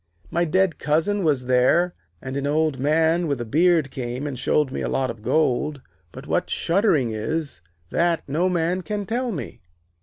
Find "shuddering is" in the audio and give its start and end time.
6.49-7.61